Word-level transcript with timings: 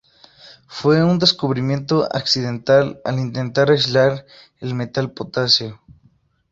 Fue 0.65 1.03
un 1.03 1.19
descubrimiento 1.19 2.09
accidental 2.11 2.99
al 3.05 3.19
intentar 3.19 3.69
aislar 3.69 4.25
el 4.59 4.73
metal 4.73 5.11
potasio. 5.11 5.79